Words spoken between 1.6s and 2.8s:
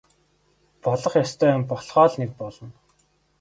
болохоо л нэг болно.